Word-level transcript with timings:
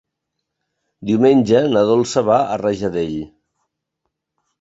Diumenge 1.09 1.61
na 1.73 1.83
Dolça 1.89 2.23
va 2.29 2.37
a 2.55 2.57
Rajadell. 2.63 3.21